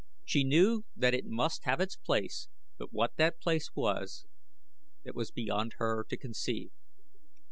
She 0.25 0.43
knew 0.43 0.83
that 0.95 1.13
it 1.13 1.27
must 1.27 1.65
have 1.65 1.79
its 1.79 1.95
place 1.95 2.47
but 2.79 2.91
what 2.91 3.17
that 3.17 3.39
place 3.39 3.69
was 3.75 4.25
it 5.03 5.13
was 5.13 5.29
beyond 5.29 5.73
her 5.77 6.03
to 6.05 6.17
conceive. 6.17 6.71